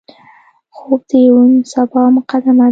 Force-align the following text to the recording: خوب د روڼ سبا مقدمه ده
خوب 0.75 0.99
د 1.09 1.11
روڼ 1.31 1.49
سبا 1.73 2.03
مقدمه 2.17 2.65
ده 2.67 2.69